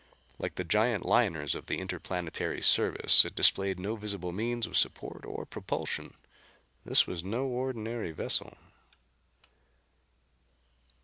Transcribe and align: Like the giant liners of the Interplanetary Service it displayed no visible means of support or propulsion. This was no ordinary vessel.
Like 0.39 0.55
the 0.55 0.63
giant 0.63 1.05
liners 1.05 1.53
of 1.53 1.67
the 1.67 1.77
Interplanetary 1.77 2.63
Service 2.63 3.23
it 3.23 3.35
displayed 3.35 3.79
no 3.79 3.95
visible 3.95 4.31
means 4.31 4.65
of 4.65 4.75
support 4.75 5.23
or 5.27 5.45
propulsion. 5.45 6.15
This 6.83 7.05
was 7.05 7.23
no 7.23 7.45
ordinary 7.45 8.09
vessel. 8.11 8.57